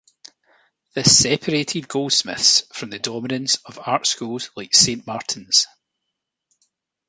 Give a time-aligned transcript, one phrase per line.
[0.95, 5.67] This separated Goldsmiths from the dominance of art schools like Saint Martins.